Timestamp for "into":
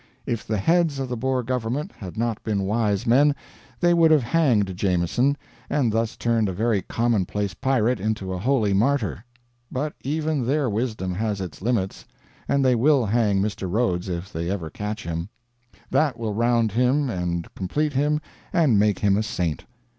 7.99-8.33